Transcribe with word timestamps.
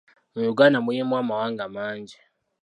Mu 0.33 0.41
Uganda 0.51 0.77
mulimu 0.85 1.13
amawanga 1.21 1.63
mangi. 1.75 2.17